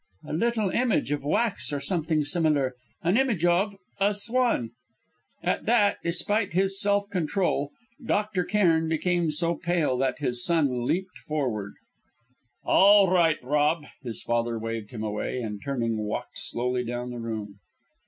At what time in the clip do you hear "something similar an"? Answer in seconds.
1.79-3.17